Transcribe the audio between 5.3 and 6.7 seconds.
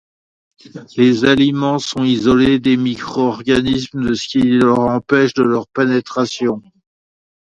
leur pénétration.